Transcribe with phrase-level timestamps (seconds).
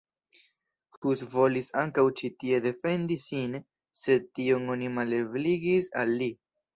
[0.99, 3.57] Hus volis ankaŭ ĉi tie defendi sin,
[4.05, 6.31] sed tion oni malebligis al li.